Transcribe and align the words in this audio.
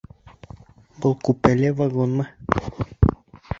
Был 1.03 1.13
купеле 1.27 1.71
вагонмы? 1.83 2.27